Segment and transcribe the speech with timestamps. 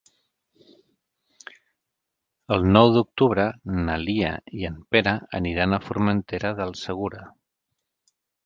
[2.55, 3.45] El nou d'octubre
[3.83, 7.23] na Lia i en Pere aniran a Formentera del Segura.